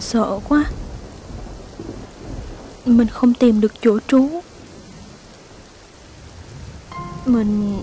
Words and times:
Sợ 0.00 0.40
quá. 0.48 0.64
Mình 2.84 3.08
không 3.08 3.34
tìm 3.34 3.60
được 3.60 3.72
chỗ 3.82 3.98
trú. 4.08 4.28
Mình 7.26 7.82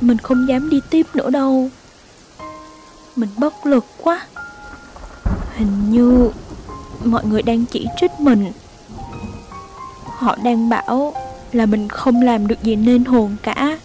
Mình 0.00 0.18
không 0.18 0.48
dám 0.48 0.70
đi 0.70 0.80
tiếp 0.90 1.06
nữa 1.14 1.30
đâu. 1.30 1.70
Mình 3.16 3.28
bất 3.36 3.66
lực 3.66 3.84
quá. 3.98 4.26
Hình 5.56 5.90
như 5.90 6.30
Mọi 7.04 7.24
người 7.24 7.42
đang 7.42 7.64
chỉ 7.66 7.86
trích 7.96 8.20
mình. 8.20 8.52
Họ 10.04 10.36
đang 10.44 10.68
bảo 10.68 11.14
Là 11.52 11.66
mình 11.66 11.88
không 11.88 12.22
làm 12.22 12.46
được 12.46 12.62
gì 12.62 12.76
nên 12.76 13.04
hồn 13.04 13.36
cả. 13.42 13.78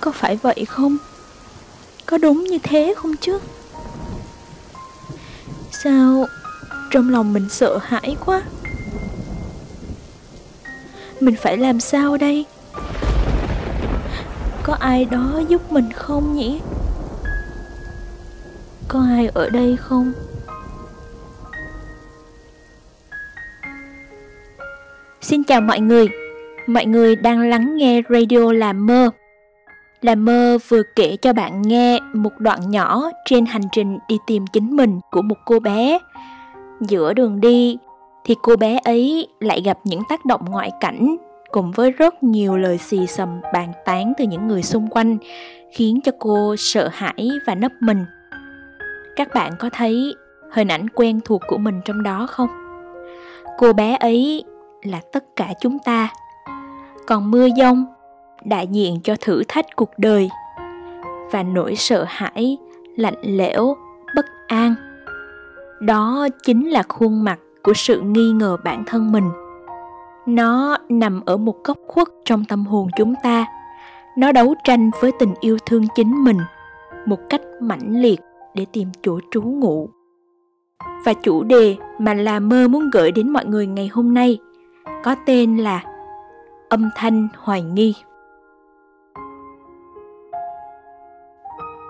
Có 0.00 0.12
phải 0.12 0.36
vậy 0.36 0.64
không? 0.68 0.96
Có 2.06 2.18
đúng 2.18 2.44
như 2.44 2.58
thế 2.62 2.94
không 2.96 3.16
chứ? 3.16 3.38
Sao 5.86 6.26
trong 6.90 7.10
lòng 7.10 7.32
mình 7.32 7.48
sợ 7.48 7.78
hãi 7.82 8.16
quá 8.26 8.42
Mình 11.20 11.34
phải 11.36 11.56
làm 11.56 11.80
sao 11.80 12.16
đây? 12.16 12.44
Có 14.62 14.76
ai 14.80 15.04
đó 15.04 15.40
giúp 15.48 15.72
mình 15.72 15.92
không 15.92 16.34
nhỉ? 16.34 16.60
Có 18.88 19.00
ai 19.08 19.28
ở 19.34 19.50
đây 19.50 19.76
không? 19.76 20.12
Xin 25.20 25.44
chào 25.44 25.60
mọi 25.60 25.80
người 25.80 26.08
Mọi 26.66 26.86
người 26.86 27.16
đang 27.16 27.40
lắng 27.40 27.76
nghe 27.76 28.02
radio 28.08 28.52
làm 28.52 28.86
mơ 28.86 29.10
là 30.00 30.14
mơ 30.14 30.58
vừa 30.68 30.82
kể 30.96 31.16
cho 31.16 31.32
bạn 31.32 31.62
nghe 31.62 32.00
một 32.12 32.32
đoạn 32.38 32.70
nhỏ 32.70 33.10
trên 33.24 33.46
hành 33.46 33.68
trình 33.72 33.98
đi 34.08 34.18
tìm 34.26 34.46
chính 34.46 34.76
mình 34.76 35.00
của 35.10 35.22
một 35.22 35.38
cô 35.44 35.60
bé. 35.60 35.98
Giữa 36.80 37.12
đường 37.12 37.40
đi 37.40 37.78
thì 38.24 38.34
cô 38.42 38.56
bé 38.56 38.78
ấy 38.84 39.28
lại 39.40 39.62
gặp 39.64 39.78
những 39.84 40.02
tác 40.08 40.24
động 40.24 40.44
ngoại 40.50 40.70
cảnh 40.80 41.16
cùng 41.50 41.72
với 41.72 41.90
rất 41.90 42.22
nhiều 42.22 42.56
lời 42.56 42.78
xì 42.78 43.06
xầm 43.06 43.40
bàn 43.52 43.72
tán 43.84 44.12
từ 44.18 44.24
những 44.24 44.48
người 44.48 44.62
xung 44.62 44.88
quanh, 44.88 45.18
khiến 45.72 46.00
cho 46.04 46.12
cô 46.18 46.54
sợ 46.58 46.88
hãi 46.92 47.28
và 47.46 47.54
nấp 47.54 47.72
mình. 47.80 48.04
Các 49.16 49.28
bạn 49.34 49.52
có 49.58 49.70
thấy 49.72 50.14
hình 50.52 50.68
ảnh 50.68 50.88
quen 50.88 51.20
thuộc 51.24 51.42
của 51.48 51.58
mình 51.58 51.80
trong 51.84 52.02
đó 52.02 52.26
không? 52.30 52.48
Cô 53.58 53.72
bé 53.72 53.96
ấy 54.00 54.44
là 54.82 55.00
tất 55.12 55.24
cả 55.36 55.48
chúng 55.60 55.78
ta. 55.78 56.08
Còn 57.06 57.30
mưa 57.30 57.48
giông 57.56 57.86
đại 58.48 58.66
diện 58.66 59.00
cho 59.04 59.16
thử 59.20 59.42
thách 59.48 59.66
cuộc 59.76 59.90
đời. 59.98 60.30
Và 61.30 61.42
nỗi 61.42 61.74
sợ 61.76 62.04
hãi, 62.08 62.58
lạnh 62.96 63.18
lẽo, 63.22 63.76
bất 64.16 64.26
an, 64.46 64.74
đó 65.80 66.28
chính 66.42 66.70
là 66.70 66.82
khuôn 66.88 67.24
mặt 67.24 67.38
của 67.62 67.74
sự 67.74 68.00
nghi 68.00 68.32
ngờ 68.32 68.56
bản 68.64 68.84
thân 68.86 69.12
mình. 69.12 69.28
Nó 70.26 70.76
nằm 70.88 71.20
ở 71.26 71.36
một 71.36 71.64
góc 71.64 71.78
khuất 71.86 72.08
trong 72.24 72.44
tâm 72.44 72.66
hồn 72.66 72.88
chúng 72.96 73.14
ta. 73.22 73.46
Nó 74.16 74.32
đấu 74.32 74.54
tranh 74.64 74.90
với 75.00 75.12
tình 75.18 75.34
yêu 75.40 75.58
thương 75.66 75.82
chính 75.94 76.24
mình 76.24 76.38
một 77.06 77.18
cách 77.30 77.40
mãnh 77.60 78.00
liệt 78.02 78.20
để 78.54 78.66
tìm 78.72 78.88
chỗ 79.02 79.20
trú 79.30 79.42
ngụ. 79.42 79.88
Và 81.04 81.12
chủ 81.12 81.44
đề 81.44 81.76
mà 81.98 82.14
là 82.14 82.40
mơ 82.40 82.68
muốn 82.68 82.90
gửi 82.90 83.12
đến 83.12 83.30
mọi 83.30 83.44
người 83.46 83.66
ngày 83.66 83.88
hôm 83.92 84.14
nay 84.14 84.38
có 85.04 85.14
tên 85.26 85.56
là 85.56 85.82
âm 86.68 86.90
thanh 86.96 87.28
hoài 87.38 87.62
nghi. 87.62 87.94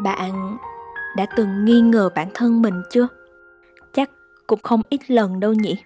Bạn 0.03 0.57
đã 1.17 1.27
từng 1.37 1.65
nghi 1.65 1.81
ngờ 1.81 2.11
bản 2.15 2.29
thân 2.35 2.63
mình 2.63 2.83
chưa? 2.91 3.09
Chắc 3.93 4.11
cũng 4.47 4.61
không 4.63 4.83
ít 4.89 5.11
lần 5.11 5.41
đâu 5.41 5.53
nhỉ. 5.53 5.77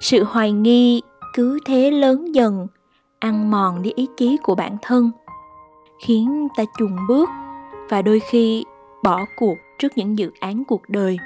Sự 0.00 0.24
hoài 0.24 0.52
nghi 0.52 1.02
cứ 1.34 1.58
thế 1.66 1.90
lớn 1.90 2.34
dần, 2.34 2.66
ăn 3.18 3.50
mòn 3.50 3.82
đi 3.82 3.92
ý 3.96 4.08
chí 4.16 4.36
của 4.42 4.54
bản 4.54 4.76
thân, 4.82 5.10
khiến 6.06 6.48
ta 6.56 6.64
chùn 6.78 6.96
bước 7.08 7.28
và 7.88 8.02
đôi 8.02 8.20
khi 8.20 8.64
bỏ 9.02 9.24
cuộc 9.36 9.56
trước 9.78 9.88
những 9.96 10.18
dự 10.18 10.30
án 10.40 10.64
cuộc 10.64 10.88
đời. 10.88 11.18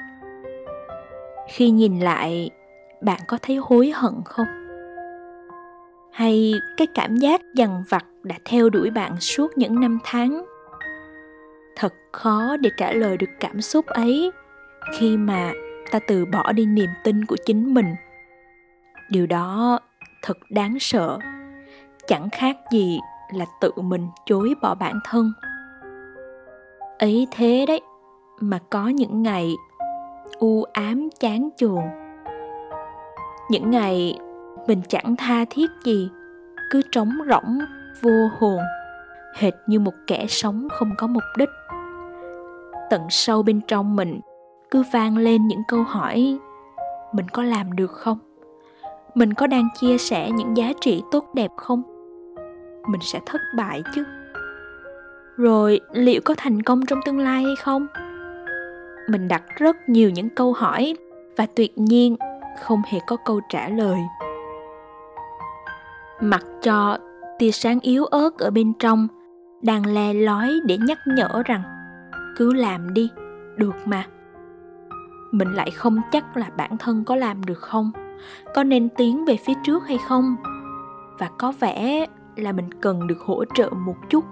Khi 1.53 1.69
nhìn 1.69 1.99
lại, 1.99 2.49
bạn 3.01 3.19
có 3.27 3.37
thấy 3.41 3.55
hối 3.55 3.91
hận 3.95 4.13
không? 4.25 4.47
Hay 6.11 6.53
cái 6.77 6.87
cảm 6.95 7.15
giác 7.15 7.41
dằn 7.55 7.83
vặt 7.89 8.05
đã 8.23 8.35
theo 8.45 8.69
đuổi 8.69 8.89
bạn 8.89 9.19
suốt 9.19 9.57
những 9.57 9.79
năm 9.79 9.99
tháng? 10.03 10.45
Thật 11.81 11.93
khó 12.11 12.57
để 12.57 12.69
trả 12.77 12.91
lời 12.91 13.17
được 13.17 13.29
cảm 13.39 13.61
xúc 13.61 13.85
ấy 13.85 14.31
khi 14.93 15.17
mà 15.17 15.51
ta 15.91 15.99
từ 16.07 16.25
bỏ 16.25 16.51
đi 16.51 16.65
niềm 16.65 16.89
tin 17.03 17.25
của 17.25 17.35
chính 17.45 17.73
mình. 17.73 17.95
Điều 19.09 19.27
đó 19.27 19.79
thật 20.21 20.37
đáng 20.49 20.77
sợ. 20.79 21.17
Chẳng 22.07 22.29
khác 22.29 22.57
gì 22.71 22.99
là 23.33 23.45
tự 23.61 23.71
mình 23.75 24.07
chối 24.25 24.53
bỏ 24.61 24.75
bản 24.75 24.99
thân. 25.05 25.33
Ấy 26.99 27.27
thế 27.31 27.65
đấy, 27.67 27.81
mà 28.39 28.59
có 28.69 28.87
những 28.87 29.23
ngày 29.23 29.55
u 30.39 30.63
ám 30.63 31.09
chán 31.19 31.49
chường. 31.57 31.83
Những 33.49 33.71
ngày 33.71 34.19
mình 34.67 34.81
chẳng 34.89 35.15
tha 35.15 35.45
thiết 35.49 35.71
gì, 35.83 36.09
cứ 36.69 36.81
trống 36.91 37.11
rỗng, 37.29 37.59
vô 38.01 38.29
hồn, 38.39 38.59
hệt 39.35 39.53
như 39.67 39.79
một 39.79 39.93
kẻ 40.07 40.25
sống 40.27 40.67
không 40.71 40.91
có 40.97 41.07
mục 41.07 41.23
đích 41.37 41.49
tận 42.91 43.01
sâu 43.09 43.43
bên 43.43 43.61
trong 43.67 43.95
mình, 43.95 44.19
cứ 44.71 44.83
vang 44.91 45.17
lên 45.17 45.47
những 45.47 45.61
câu 45.67 45.83
hỏi, 45.83 46.37
mình 47.13 47.29
có 47.29 47.43
làm 47.43 47.75
được 47.75 47.91
không? 47.91 48.17
Mình 49.15 49.33
có 49.33 49.47
đang 49.47 49.67
chia 49.79 49.97
sẻ 49.97 50.31
những 50.31 50.57
giá 50.57 50.73
trị 50.81 51.03
tốt 51.11 51.25
đẹp 51.33 51.51
không? 51.57 51.81
Mình 52.87 53.01
sẽ 53.01 53.19
thất 53.25 53.41
bại 53.57 53.83
chứ? 53.95 54.03
Rồi, 55.37 55.79
liệu 55.91 56.21
có 56.25 56.33
thành 56.37 56.61
công 56.61 56.85
trong 56.85 56.99
tương 57.05 57.19
lai 57.19 57.43
hay 57.43 57.55
không? 57.55 57.87
Mình 59.09 59.27
đặt 59.27 59.43
rất 59.57 59.89
nhiều 59.89 60.09
những 60.09 60.29
câu 60.29 60.53
hỏi 60.53 60.95
và 61.37 61.45
tuyệt 61.55 61.77
nhiên 61.77 62.15
không 62.61 62.81
hề 62.87 62.99
có 63.07 63.15
câu 63.25 63.41
trả 63.49 63.69
lời. 63.69 63.99
Mặc 66.21 66.45
cho 66.61 66.97
tia 67.39 67.51
sáng 67.51 67.79
yếu 67.79 68.05
ớt 68.05 68.37
ở 68.37 68.49
bên 68.49 68.73
trong 68.79 69.07
đang 69.61 69.85
le 69.85 70.13
lói 70.13 70.51
để 70.65 70.77
nhắc 70.77 70.99
nhở 71.05 71.43
rằng 71.45 71.80
cứ 72.37 72.53
làm 72.53 72.93
đi, 72.93 73.09
được 73.55 73.75
mà. 73.85 74.03
Mình 75.31 75.53
lại 75.53 75.71
không 75.71 76.01
chắc 76.11 76.37
là 76.37 76.49
bản 76.57 76.77
thân 76.77 77.03
có 77.03 77.15
làm 77.15 77.45
được 77.45 77.59
không? 77.59 77.91
Có 78.55 78.63
nên 78.63 78.89
tiến 78.97 79.25
về 79.25 79.37
phía 79.45 79.53
trước 79.63 79.87
hay 79.87 79.97
không? 80.07 80.35
Và 81.19 81.29
có 81.37 81.53
vẻ 81.59 82.05
là 82.35 82.51
mình 82.51 82.73
cần 82.81 83.07
được 83.07 83.19
hỗ 83.19 83.45
trợ 83.45 83.69
một 83.69 83.95
chút. 84.09 84.23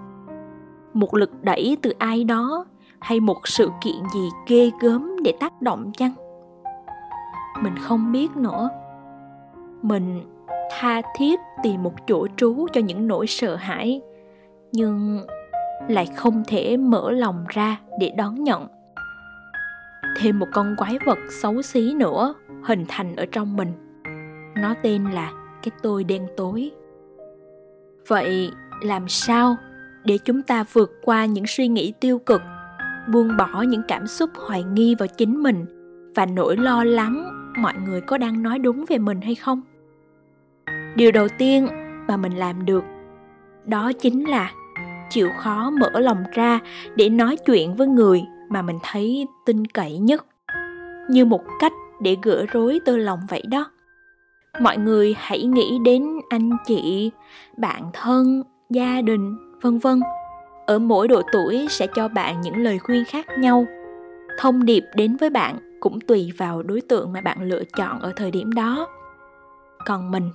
Một 0.94 1.14
lực 1.14 1.30
đẩy 1.42 1.76
từ 1.82 1.92
ai 1.98 2.24
đó 2.24 2.64
hay 3.00 3.20
một 3.20 3.48
sự 3.48 3.70
kiện 3.80 4.02
gì 4.14 4.28
ghê 4.48 4.70
gớm 4.80 5.16
để 5.22 5.32
tác 5.40 5.62
động 5.62 5.92
chăng? 5.96 6.14
Mình 7.62 7.76
không 7.80 8.12
biết 8.12 8.36
nữa. 8.36 8.68
Mình 9.82 10.22
tha 10.70 11.02
thiết 11.16 11.40
tìm 11.62 11.82
một 11.82 11.94
chỗ 12.06 12.26
trú 12.36 12.66
cho 12.72 12.80
những 12.80 13.06
nỗi 13.06 13.26
sợ 13.26 13.56
hãi, 13.56 14.00
nhưng 14.72 15.20
lại 15.88 16.06
không 16.16 16.42
thể 16.46 16.76
mở 16.76 17.10
lòng 17.10 17.44
ra 17.48 17.76
để 18.00 18.12
đón 18.16 18.44
nhận. 18.44 18.66
Thêm 20.18 20.38
một 20.38 20.48
con 20.52 20.74
quái 20.78 20.98
vật 21.06 21.18
xấu 21.42 21.62
xí 21.62 21.94
nữa 21.94 22.34
hình 22.64 22.84
thành 22.88 23.16
ở 23.16 23.26
trong 23.32 23.56
mình. 23.56 23.72
Nó 24.56 24.74
tên 24.82 25.04
là 25.04 25.32
cái 25.62 25.70
tôi 25.82 26.04
đen 26.04 26.26
tối. 26.36 26.70
Vậy 28.08 28.50
làm 28.82 29.08
sao 29.08 29.56
để 30.04 30.18
chúng 30.24 30.42
ta 30.42 30.64
vượt 30.72 30.90
qua 31.02 31.24
những 31.24 31.46
suy 31.46 31.68
nghĩ 31.68 31.92
tiêu 32.00 32.18
cực, 32.18 32.42
buông 33.12 33.36
bỏ 33.36 33.62
những 33.62 33.82
cảm 33.88 34.06
xúc 34.06 34.30
hoài 34.34 34.62
nghi 34.62 34.94
vào 34.94 35.06
chính 35.06 35.42
mình 35.42 35.66
và 36.14 36.26
nỗi 36.26 36.56
lo 36.56 36.84
lắng 36.84 37.36
mọi 37.58 37.74
người 37.86 38.00
có 38.00 38.18
đang 38.18 38.42
nói 38.42 38.58
đúng 38.58 38.84
về 38.88 38.98
mình 38.98 39.20
hay 39.20 39.34
không? 39.34 39.62
Điều 40.96 41.12
đầu 41.12 41.28
tiên 41.38 41.68
mà 42.08 42.16
mình 42.16 42.32
làm 42.32 42.64
được, 42.64 42.84
đó 43.64 43.92
chính 44.00 44.28
là 44.28 44.52
chịu 45.10 45.30
khó 45.38 45.70
mở 45.70 46.00
lòng 46.00 46.24
ra 46.32 46.60
để 46.96 47.08
nói 47.08 47.36
chuyện 47.46 47.74
với 47.74 47.86
người 47.86 48.22
mà 48.48 48.62
mình 48.62 48.78
thấy 48.82 49.26
tin 49.46 49.66
cậy 49.66 49.98
nhất. 49.98 50.26
Như 51.10 51.24
một 51.24 51.40
cách 51.60 51.72
để 52.00 52.16
gỡ 52.22 52.46
rối 52.52 52.80
tơ 52.84 52.96
lòng 52.96 53.20
vậy 53.28 53.42
đó. 53.50 53.70
Mọi 54.60 54.78
người 54.78 55.14
hãy 55.18 55.44
nghĩ 55.44 55.78
đến 55.84 56.06
anh 56.28 56.50
chị, 56.66 57.10
bạn 57.56 57.90
thân, 57.92 58.42
gia 58.70 59.00
đình, 59.00 59.36
vân 59.62 59.78
vân. 59.78 60.00
Ở 60.66 60.78
mỗi 60.78 61.08
độ 61.08 61.22
tuổi 61.32 61.66
sẽ 61.70 61.86
cho 61.94 62.08
bạn 62.08 62.40
những 62.40 62.56
lời 62.56 62.78
khuyên 62.78 63.04
khác 63.04 63.26
nhau. 63.38 63.66
Thông 64.38 64.64
điệp 64.64 64.84
đến 64.94 65.16
với 65.16 65.30
bạn 65.30 65.78
cũng 65.80 66.00
tùy 66.00 66.32
vào 66.38 66.62
đối 66.62 66.80
tượng 66.80 67.12
mà 67.12 67.20
bạn 67.20 67.42
lựa 67.42 67.62
chọn 67.76 68.00
ở 68.00 68.12
thời 68.16 68.30
điểm 68.30 68.52
đó. 68.52 68.88
Còn 69.86 70.10
mình 70.10 70.30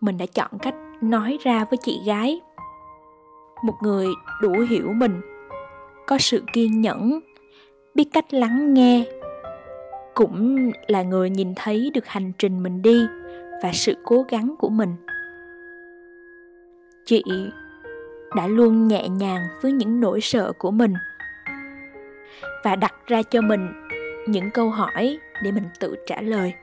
mình 0.00 0.18
đã 0.18 0.26
chọn 0.26 0.50
cách 0.58 0.74
nói 1.00 1.38
ra 1.42 1.64
với 1.70 1.78
chị 1.82 2.00
gái 2.06 2.40
một 3.62 3.74
người 3.82 4.06
đủ 4.40 4.52
hiểu 4.68 4.92
mình, 4.92 5.20
có 6.06 6.18
sự 6.18 6.42
kiên 6.52 6.80
nhẫn, 6.80 7.20
biết 7.94 8.04
cách 8.12 8.34
lắng 8.34 8.74
nghe, 8.74 9.04
cũng 10.14 10.70
là 10.86 11.02
người 11.02 11.30
nhìn 11.30 11.52
thấy 11.56 11.90
được 11.94 12.06
hành 12.06 12.32
trình 12.38 12.62
mình 12.62 12.82
đi 12.82 13.06
và 13.62 13.72
sự 13.72 13.94
cố 14.04 14.24
gắng 14.28 14.54
của 14.58 14.68
mình. 14.68 14.96
Chị 17.04 17.24
đã 18.36 18.46
luôn 18.46 18.88
nhẹ 18.88 19.08
nhàng 19.08 19.42
với 19.62 19.72
những 19.72 20.00
nỗi 20.00 20.20
sợ 20.20 20.52
của 20.58 20.70
mình 20.70 20.94
và 22.64 22.76
đặt 22.76 22.94
ra 23.06 23.22
cho 23.22 23.40
mình 23.40 23.88
những 24.26 24.50
câu 24.50 24.70
hỏi 24.70 25.18
để 25.42 25.52
mình 25.52 25.68
tự 25.80 25.96
trả 26.06 26.20
lời. 26.20 26.54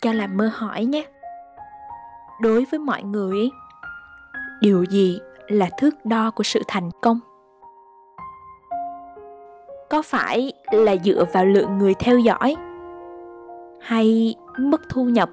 Cho 0.00 0.12
làm 0.12 0.36
mơ 0.36 0.50
hỏi 0.54 0.84
nhé. 0.84 1.06
Đối 2.42 2.64
với 2.70 2.80
mọi 2.80 3.02
người 3.02 3.50
điều 4.60 4.84
gì 4.84 5.20
là 5.48 5.68
thước 5.78 6.04
đo 6.04 6.30
của 6.30 6.42
sự 6.42 6.62
thành 6.68 6.90
công? 7.02 7.20
Có 9.90 10.02
phải 10.02 10.52
là 10.70 10.96
dựa 11.04 11.24
vào 11.32 11.44
lượng 11.46 11.78
người 11.78 11.94
theo 11.94 12.18
dõi? 12.18 12.56
Hay 13.80 14.34
mức 14.58 14.82
thu 14.88 15.04
nhập? 15.04 15.30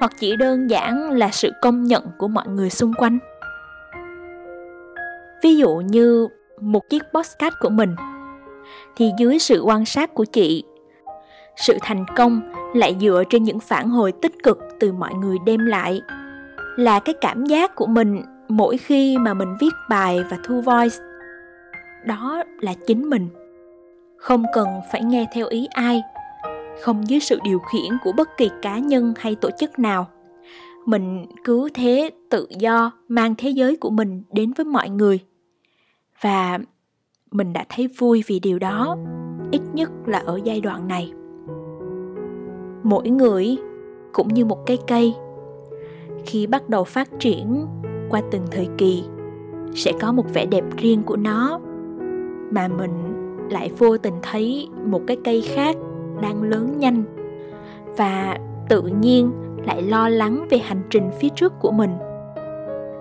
Hoặc 0.00 0.12
chỉ 0.18 0.36
đơn 0.36 0.70
giản 0.70 1.10
là 1.10 1.28
sự 1.30 1.50
công 1.62 1.84
nhận 1.84 2.04
của 2.18 2.28
mọi 2.28 2.48
người 2.48 2.70
xung 2.70 2.92
quanh? 2.94 3.18
Ví 5.42 5.56
dụ 5.56 5.76
như 5.76 6.28
một 6.60 6.88
chiếc 6.88 7.02
postcard 7.14 7.56
của 7.60 7.68
mình, 7.68 7.96
thì 8.96 9.10
dưới 9.18 9.38
sự 9.38 9.60
quan 9.60 9.84
sát 9.84 10.14
của 10.14 10.24
chị, 10.24 10.64
sự 11.56 11.78
thành 11.80 12.04
công 12.16 12.40
lại 12.74 12.96
dựa 13.00 13.22
trên 13.30 13.44
những 13.44 13.60
phản 13.60 13.88
hồi 13.88 14.12
tích 14.12 14.42
cực 14.42 14.58
từ 14.80 14.92
mọi 14.92 15.14
người 15.14 15.36
đem 15.46 15.66
lại 15.66 16.00
là 16.80 17.00
cái 17.00 17.14
cảm 17.20 17.46
giác 17.46 17.74
của 17.74 17.86
mình 17.86 18.22
mỗi 18.48 18.76
khi 18.76 19.18
mà 19.18 19.34
mình 19.34 19.56
viết 19.60 19.74
bài 19.88 20.24
và 20.30 20.38
thu 20.44 20.60
voice. 20.60 20.96
Đó 22.06 22.42
là 22.60 22.74
chính 22.86 23.10
mình. 23.10 23.28
Không 24.16 24.44
cần 24.54 24.68
phải 24.92 25.04
nghe 25.04 25.26
theo 25.34 25.46
ý 25.46 25.66
ai, 25.70 26.02
không 26.82 27.08
dưới 27.08 27.20
sự 27.20 27.38
điều 27.44 27.58
khiển 27.58 27.98
của 28.04 28.12
bất 28.12 28.36
kỳ 28.36 28.50
cá 28.62 28.78
nhân 28.78 29.14
hay 29.18 29.34
tổ 29.34 29.50
chức 29.58 29.78
nào. 29.78 30.06
Mình 30.86 31.26
cứ 31.44 31.68
thế 31.74 32.10
tự 32.30 32.46
do 32.58 32.90
mang 33.08 33.34
thế 33.38 33.50
giới 33.50 33.76
của 33.76 33.90
mình 33.90 34.22
đến 34.32 34.52
với 34.52 34.64
mọi 34.64 34.88
người. 34.88 35.18
Và 36.20 36.58
mình 37.30 37.52
đã 37.52 37.64
thấy 37.68 37.88
vui 37.98 38.24
vì 38.26 38.40
điều 38.40 38.58
đó, 38.58 38.96
ít 39.52 39.62
nhất 39.72 39.90
là 40.06 40.18
ở 40.18 40.40
giai 40.44 40.60
đoạn 40.60 40.88
này. 40.88 41.12
Mỗi 42.82 43.08
người, 43.08 43.56
cũng 44.12 44.28
như 44.28 44.44
một 44.44 44.66
cây 44.66 44.78
cây 44.86 45.14
khi 46.26 46.46
bắt 46.46 46.68
đầu 46.68 46.84
phát 46.84 47.08
triển 47.18 47.66
qua 48.10 48.20
từng 48.30 48.42
thời 48.50 48.68
kỳ, 48.78 49.04
sẽ 49.74 49.92
có 50.00 50.12
một 50.12 50.34
vẻ 50.34 50.46
đẹp 50.46 50.64
riêng 50.76 51.02
của 51.02 51.16
nó. 51.16 51.60
Mà 52.50 52.68
mình 52.68 52.90
lại 53.50 53.70
vô 53.78 53.98
tình 53.98 54.14
thấy 54.22 54.68
một 54.84 55.00
cái 55.06 55.16
cây 55.24 55.40
khác 55.40 55.76
đang 56.22 56.42
lớn 56.42 56.78
nhanh 56.78 57.04
và 57.96 58.38
tự 58.68 58.82
nhiên 58.82 59.32
lại 59.66 59.82
lo 59.82 60.08
lắng 60.08 60.46
về 60.50 60.58
hành 60.58 60.82
trình 60.90 61.10
phía 61.20 61.28
trước 61.28 61.52
của 61.60 61.70
mình. 61.70 61.90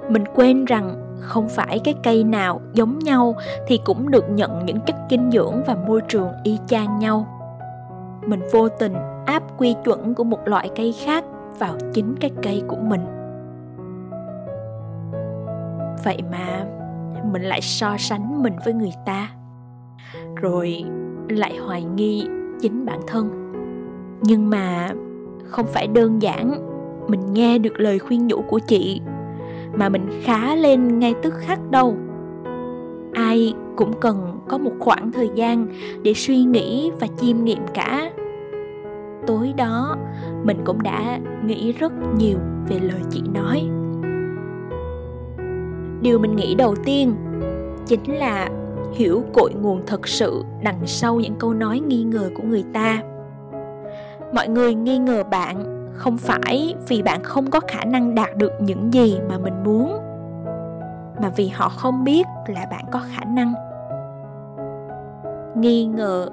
Mình 0.10 0.24
quên 0.36 0.66
rằng 0.66 1.16
không 1.20 1.50
phải 1.50 1.80
cái 1.84 1.94
cây 2.04 2.24
nào 2.24 2.62
giống 2.74 3.00
nhau 3.00 3.36
thì 3.68 3.80
cũng 3.86 4.12
được 4.12 4.30
nhận 4.30 4.66
những 4.66 4.80
chất 4.86 4.96
dinh 5.10 5.32
dưỡng 5.32 5.64
và 5.68 5.76
môi 5.88 6.02
trường 6.08 6.28
y 6.44 6.58
chang 6.68 7.00
nhau. 7.00 7.28
Mình 8.26 8.42
vô 8.52 8.70
tình 8.70 8.94
áp 9.26 9.44
quy 9.58 9.76
chuẩn 9.86 10.16
của 10.16 10.24
một 10.24 10.48
loại 10.48 10.70
cây 10.76 10.96
khác 11.06 11.26
vào 11.60 11.76
chính 11.94 12.16
cái 12.20 12.32
cây 12.44 12.64
của 12.68 12.78
mình. 12.78 13.02
Vậy 16.04 16.18
mà 16.32 16.66
mình 17.32 17.42
lại 17.42 17.62
so 17.62 17.98
sánh 17.98 18.44
mình 18.44 18.54
với 18.66 18.74
người 18.74 18.94
ta, 19.06 19.30
rồi 20.36 20.84
lại 21.30 21.58
hoài 21.58 21.84
nghi 21.84 22.28
chính 22.62 22.86
bản 22.86 23.00
thân. 23.08 23.54
Nhưng 24.22 24.50
mà 24.50 24.90
không 25.44 25.66
phải 25.68 25.88
đơn 25.88 26.22
giản 26.22 26.66
mình 27.08 27.34
nghe 27.34 27.58
được 27.58 27.80
lời 27.80 28.00
khuyên 28.00 28.28
nhủ 28.28 28.42
của 28.48 28.60
chị, 28.60 29.02
mà 29.74 29.90
mình 29.90 30.10
khá 30.24 30.56
lên 30.56 31.00
ngay 31.00 31.14
tức 31.22 31.34
khắc 31.34 31.72
đâu. 31.72 31.96
Ai 33.14 33.54
cũng 33.76 33.94
cần 34.00 34.40
có 34.48 34.58
một 34.58 34.72
khoảng 34.80 35.12
thời 35.12 35.30
gian 35.36 35.68
để 36.02 36.14
suy 36.14 36.44
nghĩ 36.44 36.92
và 37.00 37.08
chiêm 37.18 37.44
nghiệm 37.44 37.68
cả. 37.74 38.12
Tối 39.28 39.54
đó, 39.58 39.96
mình 40.44 40.58
cũng 40.66 40.84
đã 40.84 41.20
nghĩ 41.46 41.72
rất 41.72 41.92
nhiều 42.18 42.38
về 42.68 42.80
lời 42.80 43.02
chị 43.10 43.22
nói. 43.34 43.70
Điều 46.02 46.20
mình 46.20 46.36
nghĩ 46.36 46.56
đầu 46.56 46.76
tiên 46.86 47.16
chính 47.86 48.18
là 48.18 48.50
hiểu 48.94 49.24
cội 49.34 49.54
nguồn 49.54 49.86
thật 49.88 50.08
sự 50.08 50.44
đằng 50.64 50.80
sau 50.86 51.16
những 51.16 51.36
câu 51.40 51.54
nói 51.54 51.80
nghi 51.80 52.04
ngờ 52.04 52.30
của 52.36 52.44
người 52.44 52.64
ta. 52.74 53.02
Mọi 54.34 54.48
người 54.48 54.74
nghi 54.74 54.98
ngờ 54.98 55.24
bạn 55.24 55.90
không 55.94 56.18
phải 56.18 56.76
vì 56.88 57.02
bạn 57.02 57.24
không 57.24 57.50
có 57.50 57.60
khả 57.68 57.86
năng 57.86 58.16
đạt 58.16 58.38
được 58.38 58.52
những 58.62 58.94
gì 58.94 59.20
mà 59.30 59.38
mình 59.38 59.64
muốn, 59.64 60.00
mà 61.22 61.30
vì 61.36 61.48
họ 61.48 61.70
không 61.70 62.04
biết 62.04 62.26
là 62.48 62.66
bạn 62.72 62.86
có 62.92 63.00
khả 63.00 63.26
năng. 63.26 63.54
Nghi 65.56 65.86
ngờ 65.86 66.30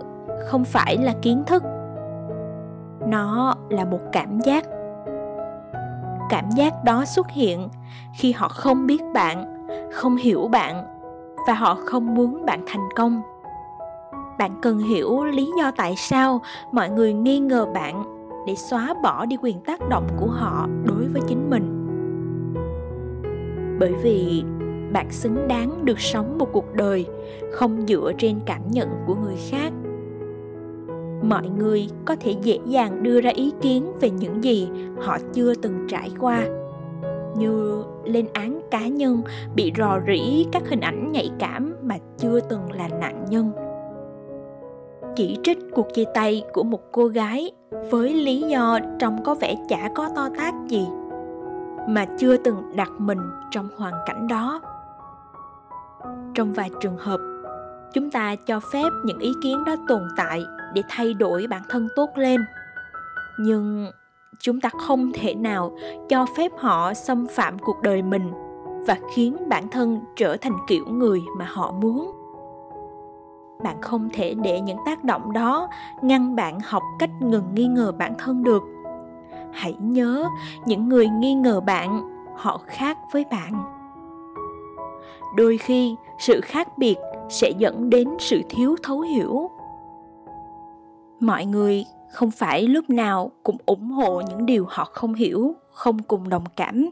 không 0.47 0.65
phải 0.65 0.99
là 0.99 1.13
kiến 1.23 1.43
thức, 1.47 1.63
nó 3.07 3.55
là 3.69 3.85
một 3.85 4.01
cảm 4.13 4.41
giác 4.41 4.65
cảm 6.31 6.51
giác 6.51 6.85
đó 6.85 7.05
xuất 7.05 7.31
hiện 7.31 7.69
khi 8.15 8.33
họ 8.33 8.49
không 8.49 8.87
biết 8.87 9.03
bạn, 9.15 9.67
không 9.93 10.17
hiểu 10.17 10.49
bạn 10.49 10.85
và 11.47 11.55
họ 11.55 11.75
không 11.85 12.15
muốn 12.15 12.45
bạn 12.47 12.61
thành 12.67 12.89
công. 12.97 13.23
Bạn 14.39 14.59
cần 14.63 14.79
hiểu 14.79 15.25
lý 15.25 15.51
do 15.59 15.71
tại 15.77 15.95
sao 15.97 16.41
mọi 16.73 16.91
người 16.91 17.13
nghi 17.13 17.39
ngờ 17.39 17.67
bạn 17.75 18.05
để 18.47 18.55
xóa 18.55 18.95
bỏ 19.03 19.27
đi 19.27 19.37
quyền 19.43 19.61
tác 19.61 19.89
động 19.89 20.09
của 20.21 20.27
họ 20.27 20.67
đối 20.85 21.09
với 21.09 21.23
chính 21.29 21.51
mình. 21.51 21.87
Bởi 23.81 23.93
vì 23.93 24.45
bạn 24.93 25.11
xứng 25.11 25.49
đáng 25.49 25.85
được 25.85 26.01
sống 26.01 26.39
một 26.39 26.49
cuộc 26.53 26.75
đời 26.75 27.07
không 27.53 27.87
dựa 27.87 28.13
trên 28.19 28.41
cảm 28.47 28.71
nhận 28.71 28.89
của 29.07 29.15
người 29.15 29.37
khác 29.51 29.73
mọi 31.23 31.49
người 31.49 31.89
có 32.05 32.17
thể 32.21 32.37
dễ 32.43 32.59
dàng 32.65 33.03
đưa 33.03 33.21
ra 33.21 33.31
ý 33.31 33.53
kiến 33.61 33.93
về 34.01 34.11
những 34.11 34.45
gì 34.45 34.69
họ 35.01 35.19
chưa 35.33 35.55
từng 35.55 35.87
trải 35.89 36.11
qua. 36.21 36.45
Như 37.37 37.83
lên 38.05 38.27
án 38.33 38.61
cá 38.71 38.87
nhân, 38.87 39.23
bị 39.55 39.73
rò 39.79 40.01
rỉ 40.07 40.47
các 40.53 40.63
hình 40.69 40.81
ảnh 40.81 41.13
nhạy 41.13 41.31
cảm 41.39 41.77
mà 41.83 41.95
chưa 42.19 42.41
từng 42.41 42.73
là 42.73 42.89
nạn 42.89 43.25
nhân. 43.29 43.53
Chỉ 45.17 45.39
trích 45.43 45.59
cuộc 45.75 45.95
chia 45.95 46.05
tay 46.15 46.45
của 46.53 46.63
một 46.63 46.81
cô 46.93 47.07
gái 47.07 47.51
với 47.91 48.15
lý 48.15 48.43
do 48.43 48.79
trông 48.99 49.23
có 49.25 49.35
vẻ 49.35 49.55
chả 49.69 49.89
có 49.95 50.09
to 50.17 50.29
tác 50.39 50.55
gì, 50.69 50.87
mà 51.89 52.07
chưa 52.19 52.37
từng 52.37 52.77
đặt 52.77 52.91
mình 52.99 53.21
trong 53.51 53.69
hoàn 53.77 53.95
cảnh 54.07 54.29
đó. 54.29 54.61
Trong 56.35 56.53
vài 56.53 56.71
trường 56.81 56.97
hợp, 56.97 57.21
chúng 57.95 58.11
ta 58.11 58.37
cho 58.47 58.61
phép 58.73 58.89
những 59.05 59.19
ý 59.19 59.33
kiến 59.43 59.65
đó 59.65 59.77
tồn 59.89 60.03
tại 60.17 60.43
để 60.77 60.83
thay 60.89 61.15
đổi 61.15 61.47
bản 61.47 61.63
thân 61.69 61.89
tốt 61.97 62.11
lên. 62.15 62.41
Nhưng 63.39 63.91
chúng 64.39 64.61
ta 64.61 64.69
không 64.69 65.13
thể 65.15 65.35
nào 65.35 65.77
cho 66.09 66.27
phép 66.37 66.53
họ 66.59 66.95
xâm 66.95 67.27
phạm 67.27 67.59
cuộc 67.59 67.83
đời 67.83 68.03
mình 68.03 68.33
và 68.87 68.99
khiến 69.15 69.37
bản 69.49 69.69
thân 69.69 70.01
trở 70.17 70.37
thành 70.37 70.57
kiểu 70.69 70.85
người 70.87 71.23
mà 71.39 71.45
họ 71.45 71.73
muốn. 71.73 72.13
Bạn 73.65 73.83
không 73.83 74.09
thể 74.13 74.35
để 74.35 74.61
những 74.61 74.79
tác 74.87 75.05
động 75.05 75.33
đó 75.33 75.69
ngăn 76.03 76.37
bạn 76.37 76.59
học 76.65 76.83
cách 76.99 77.11
ngừng 77.21 77.55
nghi 77.55 77.67
ngờ 77.67 77.93
bản 77.99 78.15
thân 78.19 78.45
được. 78.45 78.63
Hãy 79.53 79.75
nhớ, 79.79 80.29
những 80.67 80.89
người 80.89 81.09
nghi 81.09 81.35
ngờ 81.35 81.61
bạn, 81.61 82.11
họ 82.37 82.61
khác 82.67 82.99
với 83.13 83.25
bạn. 83.31 83.53
Đôi 85.37 85.59
khi, 85.59 85.97
sự 86.19 86.41
khác 86.41 86.79
biệt 86.79 86.97
sẽ 87.29 87.51
dẫn 87.51 87.91
đến 87.91 88.09
sự 88.19 88.43
thiếu 88.49 88.77
thấu 88.83 89.01
hiểu 89.01 89.51
mọi 91.21 91.45
người 91.45 91.85
không 92.13 92.31
phải 92.31 92.63
lúc 92.63 92.91
nào 92.91 93.31
cũng 93.43 93.57
ủng 93.67 93.91
hộ 93.91 94.21
những 94.21 94.47
điều 94.47 94.67
họ 94.69 94.85
không 94.85 95.15
hiểu, 95.15 95.55
không 95.73 96.03
cùng 96.03 96.29
đồng 96.29 96.45
cảm. 96.57 96.91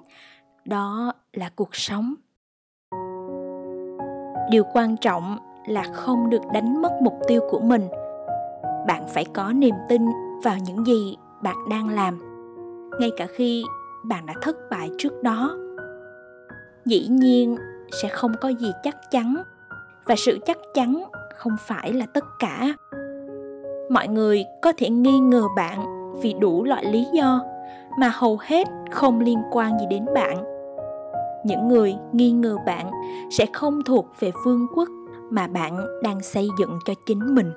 Đó 0.64 1.12
là 1.32 1.50
cuộc 1.56 1.76
sống. 1.76 2.14
Điều 4.50 4.64
quan 4.72 4.96
trọng 4.96 5.38
là 5.66 5.82
không 5.92 6.30
được 6.30 6.42
đánh 6.52 6.82
mất 6.82 6.92
mục 7.02 7.14
tiêu 7.28 7.40
của 7.50 7.60
mình. 7.60 7.88
Bạn 8.86 9.06
phải 9.14 9.24
có 9.24 9.52
niềm 9.52 9.74
tin 9.88 10.02
vào 10.42 10.56
những 10.58 10.86
gì 10.86 11.16
bạn 11.42 11.56
đang 11.70 11.88
làm, 11.88 12.20
ngay 13.00 13.10
cả 13.16 13.26
khi 13.36 13.64
bạn 14.04 14.26
đã 14.26 14.34
thất 14.42 14.56
bại 14.70 14.90
trước 14.98 15.22
đó. 15.22 15.56
Dĩ 16.84 17.06
nhiên 17.10 17.56
sẽ 18.02 18.08
không 18.08 18.32
có 18.40 18.48
gì 18.48 18.72
chắc 18.82 18.96
chắn, 19.10 19.42
và 20.04 20.14
sự 20.16 20.38
chắc 20.46 20.58
chắn 20.74 21.04
không 21.36 21.56
phải 21.60 21.92
là 21.92 22.06
tất 22.06 22.24
cả 22.38 22.74
mọi 23.90 24.08
người 24.08 24.44
có 24.62 24.72
thể 24.76 24.90
nghi 24.90 25.18
ngờ 25.18 25.42
bạn 25.56 25.86
vì 26.22 26.32
đủ 26.32 26.64
loại 26.64 26.84
lý 26.84 27.06
do 27.12 27.44
mà 27.98 28.12
hầu 28.14 28.38
hết 28.42 28.68
không 28.90 29.20
liên 29.20 29.38
quan 29.52 29.78
gì 29.80 29.86
đến 29.90 30.04
bạn. 30.14 30.44
Những 31.44 31.68
người 31.68 31.96
nghi 32.12 32.30
ngờ 32.30 32.56
bạn 32.66 32.90
sẽ 33.30 33.46
không 33.52 33.82
thuộc 33.82 34.06
về 34.20 34.32
vương 34.44 34.66
quốc 34.76 34.88
mà 35.30 35.46
bạn 35.46 36.00
đang 36.02 36.20
xây 36.20 36.48
dựng 36.58 36.78
cho 36.84 36.94
chính 37.06 37.34
mình. 37.34 37.52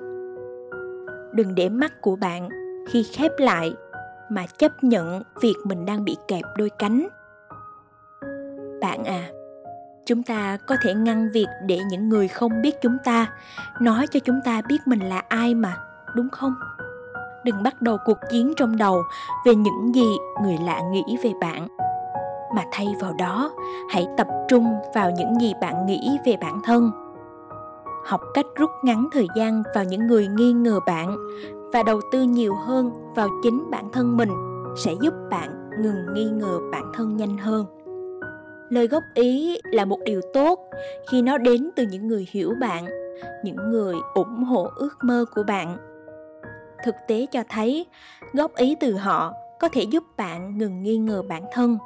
Đừng 1.32 1.54
để 1.54 1.68
mắt 1.68 1.92
của 2.00 2.16
bạn 2.16 2.48
khi 2.88 3.02
khép 3.02 3.32
lại 3.38 3.74
mà 4.30 4.46
chấp 4.58 4.84
nhận 4.84 5.22
việc 5.40 5.54
mình 5.64 5.86
đang 5.86 6.04
bị 6.04 6.16
kẹp 6.28 6.44
đôi 6.56 6.70
cánh. 6.78 7.08
Bạn 8.80 9.04
à 9.04 9.28
chúng 10.08 10.22
ta 10.22 10.58
có 10.66 10.76
thể 10.82 10.94
ngăn 10.94 11.28
việc 11.32 11.46
để 11.66 11.78
những 11.90 12.08
người 12.08 12.28
không 12.28 12.62
biết 12.62 12.74
chúng 12.82 12.96
ta 13.04 13.32
nói 13.80 14.06
cho 14.06 14.20
chúng 14.20 14.40
ta 14.44 14.62
biết 14.68 14.78
mình 14.86 15.00
là 15.00 15.22
ai 15.28 15.54
mà 15.54 15.76
đúng 16.18 16.28
không? 16.30 16.54
Đừng 17.44 17.62
bắt 17.62 17.82
đầu 17.82 17.96
cuộc 18.04 18.18
chiến 18.30 18.52
trong 18.56 18.76
đầu 18.76 19.02
về 19.46 19.54
những 19.54 19.94
gì 19.94 20.16
người 20.42 20.58
lạ 20.66 20.80
nghĩ 20.90 21.18
về 21.22 21.32
bạn. 21.40 21.68
Mà 22.54 22.64
thay 22.72 22.86
vào 23.00 23.12
đó, 23.12 23.50
hãy 23.90 24.06
tập 24.16 24.26
trung 24.48 24.74
vào 24.94 25.10
những 25.10 25.40
gì 25.40 25.52
bạn 25.60 25.86
nghĩ 25.86 26.18
về 26.26 26.36
bản 26.40 26.60
thân. 26.64 26.90
Học 28.06 28.20
cách 28.34 28.46
rút 28.56 28.70
ngắn 28.82 29.08
thời 29.12 29.28
gian 29.36 29.62
vào 29.74 29.84
những 29.84 30.06
người 30.06 30.26
nghi 30.26 30.52
ngờ 30.52 30.80
bạn 30.86 31.16
và 31.72 31.82
đầu 31.82 32.00
tư 32.12 32.22
nhiều 32.22 32.54
hơn 32.54 32.90
vào 33.14 33.28
chính 33.42 33.70
bản 33.70 33.90
thân 33.92 34.16
mình 34.16 34.30
sẽ 34.76 34.94
giúp 35.00 35.14
bạn 35.30 35.70
ngừng 35.82 36.14
nghi 36.14 36.30
ngờ 36.30 36.58
bản 36.72 36.92
thân 36.94 37.16
nhanh 37.16 37.38
hơn. 37.38 37.66
Lời 38.68 38.86
góp 38.86 39.02
ý 39.14 39.58
là 39.64 39.84
một 39.84 39.98
điều 40.04 40.20
tốt 40.34 40.58
khi 41.10 41.22
nó 41.22 41.38
đến 41.38 41.70
từ 41.76 41.84
những 41.90 42.08
người 42.08 42.28
hiểu 42.30 42.52
bạn, 42.60 42.86
những 43.44 43.70
người 43.70 43.94
ủng 44.14 44.44
hộ 44.44 44.70
ước 44.76 44.94
mơ 45.02 45.24
của 45.34 45.42
bạn 45.42 45.87
thực 46.84 46.94
tế 47.08 47.26
cho 47.32 47.42
thấy, 47.48 47.86
góp 48.32 48.54
ý 48.54 48.76
từ 48.80 48.96
họ 48.96 49.32
có 49.60 49.68
thể 49.68 49.82
giúp 49.82 50.04
bạn 50.16 50.58
ngừng 50.58 50.82
nghi 50.82 50.96
ngờ 50.96 51.22
bản 51.28 51.42
thân. 51.52 51.78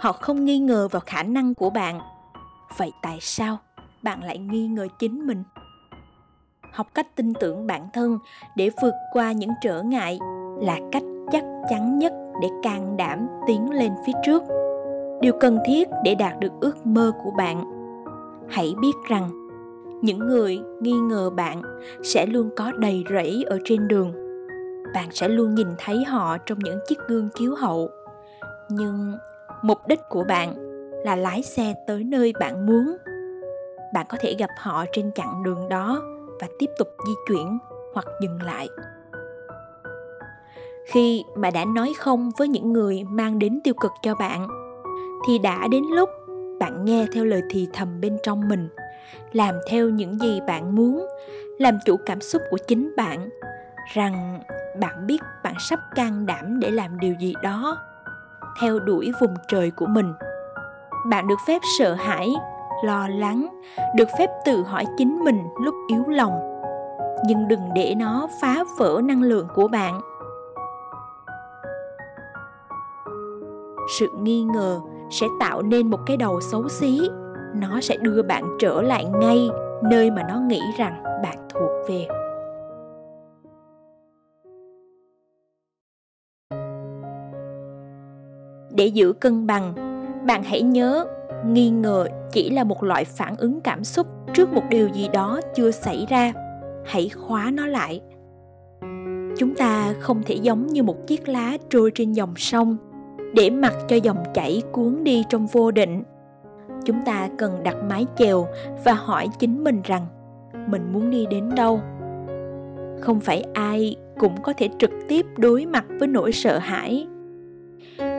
Họ 0.00 0.12
không 0.12 0.44
nghi 0.44 0.58
ngờ 0.58 0.88
vào 0.90 1.02
khả 1.06 1.22
năng 1.22 1.54
của 1.54 1.70
bạn. 1.70 2.00
Vậy 2.76 2.92
tại 3.02 3.18
sao 3.20 3.58
bạn 4.02 4.24
lại 4.24 4.38
nghi 4.38 4.66
ngờ 4.66 4.86
chính 4.98 5.26
mình? 5.26 5.42
Học 6.72 6.86
cách 6.94 7.16
tin 7.16 7.34
tưởng 7.34 7.66
bản 7.66 7.88
thân 7.92 8.18
để 8.56 8.70
vượt 8.82 8.94
qua 9.12 9.32
những 9.32 9.50
trở 9.62 9.82
ngại 9.82 10.18
là 10.60 10.78
cách 10.92 11.02
chắc 11.32 11.44
chắn 11.70 11.98
nhất 11.98 12.12
để 12.42 12.48
can 12.62 12.96
đảm 12.96 13.26
tiến 13.46 13.70
lên 13.70 13.92
phía 14.06 14.12
trước. 14.24 14.42
Điều 15.20 15.32
cần 15.40 15.58
thiết 15.66 15.88
để 16.04 16.14
đạt 16.14 16.40
được 16.40 16.52
ước 16.60 16.86
mơ 16.86 17.12
của 17.24 17.30
bạn. 17.30 17.64
Hãy 18.48 18.74
biết 18.80 18.92
rằng, 19.08 19.48
những 20.02 20.18
người 20.18 20.60
nghi 20.80 20.92
ngờ 20.92 21.30
bạn 21.30 21.62
sẽ 22.04 22.26
luôn 22.26 22.50
có 22.56 22.72
đầy 22.72 23.04
rẫy 23.10 23.44
ở 23.46 23.58
trên 23.64 23.88
đường 23.88 24.27
bạn 24.94 25.08
sẽ 25.12 25.28
luôn 25.28 25.54
nhìn 25.54 25.68
thấy 25.78 26.04
họ 26.04 26.38
trong 26.38 26.58
những 26.58 26.78
chiếc 26.88 26.98
gương 27.08 27.28
chiếu 27.34 27.54
hậu. 27.54 27.90
Nhưng 28.68 29.18
mục 29.62 29.78
đích 29.86 30.00
của 30.08 30.24
bạn 30.24 30.54
là 31.04 31.16
lái 31.16 31.42
xe 31.42 31.74
tới 31.86 32.04
nơi 32.04 32.32
bạn 32.40 32.66
muốn. 32.66 32.96
Bạn 33.94 34.06
có 34.08 34.18
thể 34.20 34.34
gặp 34.38 34.50
họ 34.58 34.84
trên 34.92 35.12
chặng 35.12 35.42
đường 35.42 35.68
đó 35.68 36.02
và 36.40 36.48
tiếp 36.58 36.70
tục 36.78 36.88
di 37.06 37.12
chuyển 37.28 37.58
hoặc 37.94 38.06
dừng 38.20 38.42
lại. 38.42 38.68
Khi 40.86 41.24
mà 41.36 41.50
đã 41.50 41.64
nói 41.64 41.92
không 41.98 42.30
với 42.38 42.48
những 42.48 42.72
người 42.72 43.04
mang 43.04 43.38
đến 43.38 43.60
tiêu 43.64 43.74
cực 43.80 43.92
cho 44.02 44.14
bạn, 44.14 44.48
thì 45.26 45.38
đã 45.38 45.68
đến 45.70 45.82
lúc 45.94 46.08
bạn 46.60 46.84
nghe 46.84 47.06
theo 47.12 47.24
lời 47.24 47.42
thì 47.50 47.68
thầm 47.72 48.00
bên 48.00 48.18
trong 48.22 48.48
mình, 48.48 48.68
làm 49.32 49.54
theo 49.70 49.88
những 49.88 50.18
gì 50.18 50.40
bạn 50.46 50.74
muốn, 50.76 51.06
làm 51.58 51.78
chủ 51.84 51.96
cảm 52.06 52.20
xúc 52.20 52.42
của 52.50 52.58
chính 52.66 52.92
bạn 52.96 53.28
rằng 53.94 54.40
bạn 54.80 55.06
biết 55.06 55.18
bạn 55.44 55.54
sắp 55.58 55.78
can 55.94 56.26
đảm 56.26 56.60
để 56.60 56.70
làm 56.70 57.00
điều 57.00 57.14
gì 57.14 57.34
đó 57.42 57.78
theo 58.60 58.78
đuổi 58.78 59.12
vùng 59.20 59.34
trời 59.48 59.70
của 59.70 59.86
mình. 59.86 60.12
Bạn 61.06 61.28
được 61.28 61.38
phép 61.46 61.58
sợ 61.78 61.94
hãi, 61.94 62.28
lo 62.84 63.08
lắng, 63.08 63.46
được 63.96 64.08
phép 64.18 64.30
tự 64.44 64.62
hỏi 64.62 64.84
chính 64.96 65.24
mình 65.24 65.42
lúc 65.64 65.74
yếu 65.88 66.04
lòng. 66.08 66.62
Nhưng 67.26 67.48
đừng 67.48 67.74
để 67.74 67.94
nó 67.96 68.28
phá 68.42 68.64
vỡ 68.78 69.00
năng 69.04 69.22
lượng 69.22 69.48
của 69.54 69.68
bạn. 69.68 70.00
Sự 73.98 74.08
nghi 74.20 74.42
ngờ 74.42 74.80
sẽ 75.10 75.26
tạo 75.40 75.62
nên 75.62 75.90
một 75.90 76.00
cái 76.06 76.16
đầu 76.16 76.40
xấu 76.40 76.68
xí. 76.68 77.10
Nó 77.54 77.80
sẽ 77.80 77.96
đưa 77.96 78.22
bạn 78.22 78.44
trở 78.58 78.82
lại 78.82 79.04
ngay 79.04 79.48
nơi 79.82 80.10
mà 80.10 80.22
nó 80.28 80.40
nghĩ 80.40 80.60
rằng 80.76 81.02
bạn 81.22 81.48
thuộc 81.48 81.70
về. 81.88 82.08
Để 88.78 88.86
giữ 88.86 89.12
cân 89.12 89.46
bằng. 89.46 89.74
Bạn 90.26 90.42
hãy 90.42 90.62
nhớ, 90.62 91.06
nghi 91.46 91.70
ngờ 91.70 92.06
chỉ 92.32 92.50
là 92.50 92.64
một 92.64 92.82
loại 92.82 93.04
phản 93.04 93.36
ứng 93.36 93.60
cảm 93.60 93.84
xúc 93.84 94.06
trước 94.34 94.52
một 94.52 94.62
điều 94.70 94.88
gì 94.88 95.08
đó 95.12 95.40
chưa 95.54 95.70
xảy 95.70 96.06
ra. 96.08 96.32
Hãy 96.86 97.08
khóa 97.08 97.50
nó 97.52 97.66
lại. 97.66 98.00
Chúng 99.36 99.54
ta 99.54 99.94
không 100.00 100.22
thể 100.26 100.34
giống 100.34 100.66
như 100.66 100.82
một 100.82 101.06
chiếc 101.06 101.28
lá 101.28 101.56
trôi 101.70 101.90
trên 101.94 102.12
dòng 102.12 102.34
sông, 102.36 102.76
để 103.34 103.50
mặc 103.50 103.74
cho 103.88 103.96
dòng 103.96 104.24
chảy 104.34 104.62
cuốn 104.72 105.04
đi 105.04 105.24
trong 105.28 105.46
vô 105.46 105.70
định. 105.70 106.02
Chúng 106.84 107.04
ta 107.06 107.28
cần 107.38 107.62
đặt 107.62 107.76
mái 107.88 108.06
chèo 108.18 108.46
và 108.84 108.92
hỏi 108.92 109.28
chính 109.38 109.64
mình 109.64 109.80
rằng, 109.84 110.06
mình 110.68 110.92
muốn 110.92 111.10
đi 111.10 111.26
đến 111.30 111.50
đâu? 111.56 111.80
Không 113.00 113.20
phải 113.20 113.44
ai 113.54 113.96
cũng 114.18 114.42
có 114.42 114.52
thể 114.52 114.68
trực 114.78 114.90
tiếp 115.08 115.26
đối 115.36 115.66
mặt 115.66 115.84
với 115.98 116.08
nỗi 116.08 116.32
sợ 116.32 116.58
hãi 116.58 117.06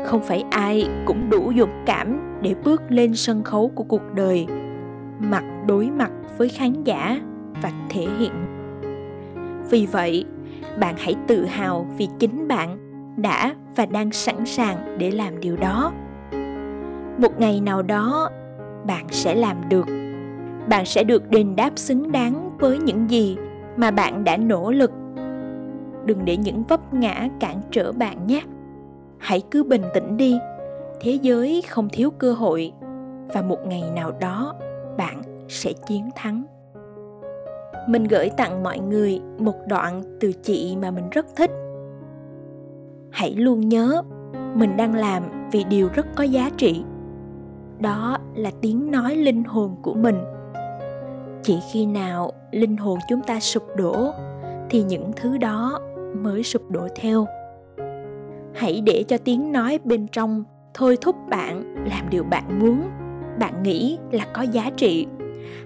không 0.10 0.22
phải 0.22 0.46
ai 0.52 0.90
cũng 1.06 1.30
đủ 1.30 1.54
dũng 1.58 1.84
cảm 1.86 2.40
để 2.42 2.56
bước 2.64 2.82
lên 2.90 3.16
sân 3.16 3.44
khấu 3.44 3.72
của 3.76 3.84
cuộc 3.84 4.02
đời. 4.16 4.48
Mặt 5.20 5.44
đối 5.68 5.92
mặt 5.92 6.12
với 6.38 6.50
khán 6.50 6.84
giả 6.84 7.22
và 7.62 7.72
thể 7.90 8.08
hiện. 8.20 8.32
Vì 9.70 9.86
vậy, 9.86 10.26
bạn 10.80 10.96
hãy 10.98 11.16
tự 11.28 11.46
hào 11.46 11.88
vì 11.98 12.08
chính 12.20 12.48
bạn 12.48 12.78
đã 13.18 13.56
và 13.76 13.86
đang 13.86 14.12
sẵn 14.12 14.46
sàng 14.46 14.98
để 14.98 15.12
làm 15.12 15.40
điều 15.40 15.58
đó. 15.58 15.92
Một 17.18 17.40
ngày 17.40 17.62
nào 17.62 17.82
đó, 17.82 18.30
bạn 18.86 19.06
sẽ 19.10 19.36
làm 19.36 19.58
được. 19.70 19.88
Bạn 20.70 20.86
sẽ 20.86 21.04
được 21.04 21.30
đền 21.30 21.56
đáp 21.56 21.72
xứng 21.76 22.12
đáng 22.12 22.50
với 22.60 22.78
những 22.78 23.10
gì 23.10 23.38
mà 23.78 23.92
bạn 23.92 24.24
đã 24.24 24.38
nỗ 24.38 24.72
lực. 24.72 24.92
Đừng 26.06 26.26
để 26.26 26.38
những 26.38 26.64
vấp 26.64 26.94
ngã 26.94 27.28
cản 27.40 27.62
trở 27.72 27.92
bạn 27.92 28.28
nhé 28.28 28.42
hãy 29.20 29.42
cứ 29.52 29.64
bình 29.64 29.84
tĩnh 29.94 30.18
đi. 30.18 30.40
Thế 31.02 31.12
giới 31.12 31.64
không 31.70 31.90
thiếu 31.92 32.12
cơ 32.12 32.34
hội. 32.34 32.72
Và 33.34 33.42
một 33.42 33.68
ngày 33.68 33.84
nào 33.96 34.12
đó, 34.20 34.56
bạn 34.98 35.22
sẽ 35.48 35.74
chiến 35.88 36.10
thắng. 36.16 36.44
Mình 37.88 38.04
gửi 38.04 38.30
tặng 38.38 38.64
mọi 38.64 38.80
người 38.80 39.22
một 39.38 39.56
đoạn 39.68 40.02
từ 40.20 40.32
chị 40.32 40.78
mà 40.82 40.92
mình 40.92 41.10
rất 41.10 41.26
thích. 41.36 41.52
Hãy 43.12 43.36
luôn 43.36 43.70
nhớ, 43.70 44.02
mình 44.54 44.78
đang 44.78 44.96
làm 44.96 45.24
vì 45.52 45.64
điều 45.64 45.90
rất 45.94 46.06
có 46.16 46.24
giá 46.24 46.50
trị. 46.58 46.84
Đó 47.80 48.18
là 48.36 48.52
tiếng 48.62 48.92
nói 48.92 49.16
linh 49.16 49.44
hồn 49.44 49.76
của 49.82 49.94
mình. 49.94 50.18
Chỉ 51.44 51.60
khi 51.72 51.86
nào 51.86 52.32
linh 52.52 52.78
hồn 52.78 53.00
chúng 53.10 53.22
ta 53.22 53.40
sụp 53.40 53.64
đổ, 53.76 54.12
thì 54.70 54.84
những 54.84 55.12
thứ 55.16 55.38
đó 55.38 55.80
mới 56.16 56.44
sụp 56.44 56.72
đổ 56.72 56.88
theo 56.96 57.26
hãy 58.54 58.82
để 58.86 59.04
cho 59.08 59.18
tiếng 59.18 59.52
nói 59.52 59.80
bên 59.84 60.08
trong 60.08 60.44
thôi 60.74 60.98
thúc 61.02 61.16
bạn 61.30 61.76
làm 61.86 62.10
điều 62.10 62.24
bạn 62.24 62.60
muốn. 62.60 62.82
Bạn 63.40 63.64
nghĩ 63.64 63.98
là 64.12 64.26
có 64.34 64.42
giá 64.42 64.70
trị. 64.78 65.08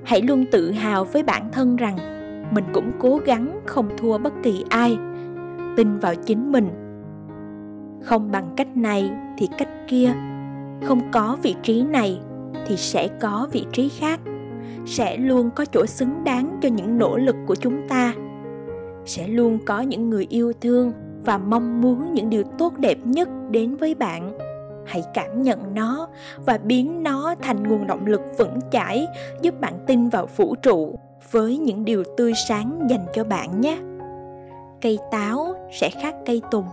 Hãy 0.03 0.21
luôn 0.21 0.45
tự 0.51 0.71
hào 0.71 1.03
với 1.03 1.23
bản 1.23 1.49
thân 1.51 1.75
rằng 1.75 1.97
mình 2.53 2.63
cũng 2.73 2.91
cố 2.99 3.19
gắng 3.25 3.59
không 3.65 3.89
thua 3.97 4.17
bất 4.17 4.33
kỳ 4.43 4.65
ai. 4.69 4.97
Tin 5.77 5.99
vào 5.99 6.15
chính 6.15 6.51
mình. 6.51 6.67
Không 8.03 8.31
bằng 8.31 8.53
cách 8.57 8.77
này 8.77 9.11
thì 9.37 9.49
cách 9.57 9.69
kia. 9.87 10.13
Không 10.83 11.01
có 11.11 11.37
vị 11.43 11.55
trí 11.63 11.83
này 11.83 12.19
thì 12.67 12.77
sẽ 12.77 13.07
có 13.07 13.47
vị 13.51 13.65
trí 13.71 13.89
khác. 13.89 14.19
Sẽ 14.85 15.17
luôn 15.17 15.49
có 15.55 15.65
chỗ 15.65 15.85
xứng 15.85 16.23
đáng 16.23 16.59
cho 16.61 16.69
những 16.69 16.97
nỗ 16.97 17.17
lực 17.17 17.35
của 17.47 17.55
chúng 17.55 17.87
ta. 17.89 18.13
Sẽ 19.05 19.27
luôn 19.27 19.59
có 19.65 19.81
những 19.81 20.09
người 20.09 20.27
yêu 20.29 20.53
thương 20.61 20.91
và 21.25 21.37
mong 21.37 21.81
muốn 21.81 22.13
những 22.13 22.29
điều 22.29 22.43
tốt 22.57 22.73
đẹp 22.77 22.97
nhất 23.03 23.29
đến 23.49 23.75
với 23.75 23.95
bạn. 23.95 24.37
Hãy 24.85 25.03
cảm 25.13 25.43
nhận 25.43 25.75
nó 25.75 26.07
và 26.45 26.57
biến 26.63 27.03
nó 27.03 27.35
thành 27.41 27.63
nguồn 27.63 27.87
động 27.87 28.05
lực 28.05 28.21
vững 28.37 28.59
chãi, 28.71 29.07
giúp 29.41 29.59
bạn 29.59 29.73
tin 29.87 30.09
vào 30.09 30.27
vũ 30.35 30.55
trụ 30.55 30.99
với 31.31 31.57
những 31.57 31.85
điều 31.85 32.03
tươi 32.17 32.33
sáng 32.47 32.87
dành 32.89 33.05
cho 33.13 33.23
bạn 33.23 33.61
nhé. 33.61 33.79
Cây 34.81 34.99
táo 35.11 35.55
sẽ 35.71 35.89
khác 35.89 36.15
cây 36.25 36.41
tùng, 36.51 36.65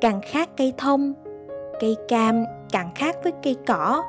càng 0.00 0.20
khác 0.24 0.48
cây 0.56 0.72
thông. 0.78 1.14
Cây 1.80 1.96
cam 2.08 2.44
càng 2.72 2.90
khác 2.94 3.16
với 3.22 3.32
cây 3.42 3.56
cỏ. 3.66 4.02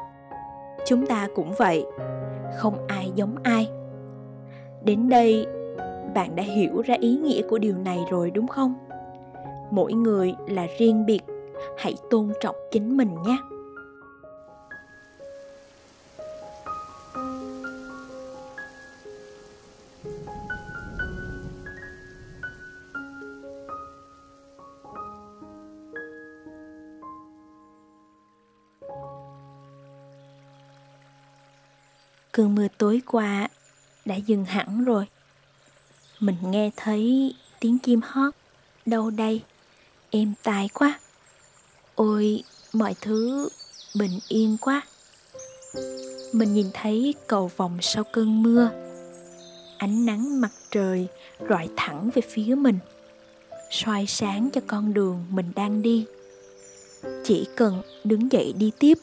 Chúng 0.86 1.06
ta 1.06 1.28
cũng 1.36 1.54
vậy, 1.58 1.86
không 2.58 2.88
ai 2.88 3.12
giống 3.16 3.36
ai. 3.44 3.70
Đến 4.84 5.10
đây, 5.10 5.46
bạn 6.14 6.36
đã 6.36 6.44
hiểu 6.44 6.82
ra 6.82 6.96
ý 7.00 7.18
nghĩa 7.18 7.42
của 7.50 7.58
điều 7.58 7.76
này 7.78 8.00
rồi 8.10 8.32
đúng 8.32 8.48
không? 8.48 8.76
mỗi 9.72 9.94
người 9.94 10.34
là 10.48 10.68
riêng 10.80 11.06
biệt. 11.06 11.22
Hãy 11.78 11.96
tôn 12.10 12.34
trọng 12.42 12.56
chính 12.72 12.98
mình 12.98 13.16
nhé. 13.26 13.38
Cơn 32.32 32.56
mưa 32.56 32.68
tối 32.78 33.02
qua 33.06 33.48
đã 34.06 34.16
dừng 34.16 34.46
hẳn 34.46 34.86
rồi. 34.86 35.06
Mình 36.20 36.36
nghe 36.42 36.72
thấy 36.76 37.34
tiếng 37.60 37.80
chim 37.80 38.00
hót 38.04 38.34
đâu 38.86 39.10
đây 39.10 39.42
êm 40.10 40.34
tai 40.44 40.70
quá. 40.74 41.00
Ôi, 41.96 42.44
mọi 42.74 42.96
thứ 43.02 43.50
bình 43.96 44.20
yên 44.28 44.58
quá. 44.62 44.82
Mình 46.34 46.54
nhìn 46.54 46.70
thấy 46.74 47.14
cầu 47.28 47.52
vòng 47.58 47.78
sau 47.82 48.04
cơn 48.14 48.44
mưa. 48.44 48.70
Ánh 49.78 50.06
nắng 50.06 50.42
mặt 50.42 50.52
trời 50.72 51.08
rọi 51.50 51.70
thẳng 51.76 52.10
về 52.14 52.22
phía 52.30 52.56
mình, 52.56 52.80
soi 53.72 54.06
sáng 54.08 54.50
cho 54.54 54.62
con 54.68 54.94
đường 54.94 55.26
mình 55.30 55.52
đang 55.56 55.82
đi. 55.82 56.06
Chỉ 57.24 57.48
cần 57.56 57.82
đứng 58.04 58.32
dậy 58.32 58.54
đi 58.58 58.72
tiếp, 58.80 58.98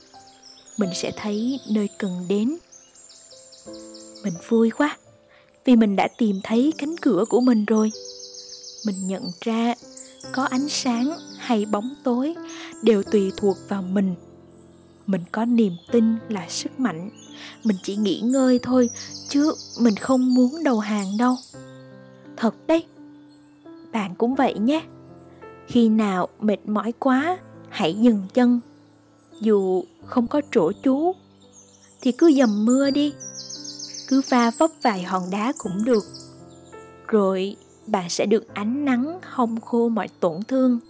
mình 0.79 0.91
sẽ 0.95 1.13
thấy 1.17 1.61
nơi 1.71 1.89
cần 1.99 2.27
đến. 2.29 2.57
Mình 4.25 4.35
vui 4.49 4.71
quá, 4.71 4.97
vì 5.65 5.77
mình 5.77 5.97
đã 5.97 6.09
tìm 6.19 6.41
thấy 6.43 6.73
cánh 6.79 6.97
cửa 6.97 7.25
của 7.29 7.41
mình 7.41 7.65
rồi. 7.65 7.93
Mình 8.87 9.07
nhận 9.07 9.31
ra 9.41 9.75
có 10.33 10.45
ánh 10.45 10.69
sáng 10.69 11.19
hay 11.39 11.65
bóng 11.65 11.95
tối 12.05 12.35
đều 12.83 13.03
tùy 13.03 13.33
thuộc 13.37 13.57
vào 13.69 13.83
mình. 13.83 14.15
Mình 15.07 15.25
có 15.33 15.45
niềm 15.45 15.73
tin 15.93 16.17
là 16.29 16.47
sức 16.49 16.81
mạnh. 16.81 17.11
Mình 17.65 17.77
chỉ 17.83 17.97
nghỉ 17.97 18.21
ngơi 18.21 18.59
thôi, 18.63 18.91
chứ 19.29 19.55
mình 19.81 19.97
không 19.97 20.35
muốn 20.35 20.65
đầu 20.65 20.79
hàng 20.79 21.17
đâu. 21.19 21.37
Thật 22.37 22.55
đấy. 22.67 22.85
Bạn 23.93 24.15
cũng 24.15 24.35
vậy 24.35 24.55
nhé. 24.59 24.83
Khi 25.67 25.89
nào 25.89 26.29
mệt 26.41 26.67
mỏi 26.67 26.93
quá, 26.99 27.39
hãy 27.69 27.95
dừng 27.95 28.23
chân. 28.35 28.61
Dù 29.41 29.85
không 30.05 30.27
có 30.27 30.41
chỗ 30.53 30.73
trú, 30.83 31.13
thì 32.01 32.13
cứ 32.13 32.33
dầm 32.33 32.65
mưa 32.65 32.91
đi. 32.91 33.13
Cứ 34.09 34.23
va 34.29 34.51
vấp 34.59 34.71
vài 34.83 35.03
hòn 35.03 35.23
đá 35.31 35.53
cũng 35.59 35.85
được. 35.85 36.05
Rồi 37.07 37.57
bạn 37.87 38.11
sẽ 38.11 38.27
được 38.27 38.55
ánh 38.55 38.85
nắng 38.85 39.21
hong 39.23 39.61
khô 39.61 39.89
mọi 39.89 40.09
tổn 40.21 40.43
thương. 40.49 40.81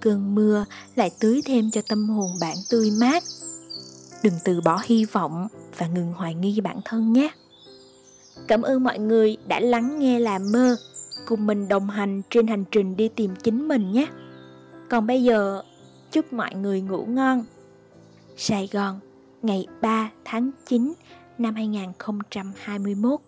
Cơn 0.00 0.34
mưa 0.34 0.64
lại 0.94 1.10
tưới 1.20 1.42
thêm 1.44 1.70
cho 1.70 1.82
tâm 1.88 2.08
hồn 2.08 2.30
bạn 2.40 2.56
tươi 2.70 2.90
mát. 3.00 3.22
Đừng 4.22 4.34
từ 4.44 4.60
bỏ 4.60 4.80
hy 4.84 5.04
vọng 5.04 5.48
và 5.78 5.86
ngừng 5.86 6.12
hoài 6.12 6.34
nghi 6.34 6.60
bản 6.60 6.80
thân 6.84 7.12
nhé. 7.12 7.30
Cảm 8.48 8.62
ơn 8.62 8.84
mọi 8.84 8.98
người 8.98 9.36
đã 9.46 9.60
lắng 9.60 9.98
nghe 9.98 10.20
làm 10.20 10.52
mơ, 10.52 10.76
cùng 11.26 11.46
mình 11.46 11.68
đồng 11.68 11.90
hành 11.90 12.22
trên 12.30 12.46
hành 12.46 12.64
trình 12.70 12.96
đi 12.96 13.08
tìm 13.08 13.36
chính 13.42 13.68
mình 13.68 13.92
nhé. 13.92 14.06
Còn 14.90 15.06
bây 15.06 15.22
giờ, 15.22 15.62
chúc 16.12 16.32
mọi 16.32 16.54
người 16.54 16.80
ngủ 16.80 17.06
ngon. 17.06 17.44
Sài 18.36 18.68
Gòn, 18.72 19.00
ngày 19.42 19.66
3 19.80 20.10
tháng 20.24 20.50
9 20.66 20.92
năm 21.38 21.54
2021 21.54 23.20